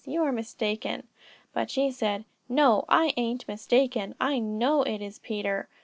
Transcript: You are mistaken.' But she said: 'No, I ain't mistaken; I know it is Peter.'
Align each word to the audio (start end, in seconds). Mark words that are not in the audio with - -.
You 0.03 0.23
are 0.23 0.31
mistaken.' 0.31 1.05
But 1.53 1.69
she 1.69 1.91
said: 1.91 2.25
'No, 2.49 2.85
I 2.89 3.13
ain't 3.17 3.47
mistaken; 3.47 4.15
I 4.19 4.39
know 4.39 4.81
it 4.81 4.99
is 4.99 5.19
Peter.' 5.19 5.69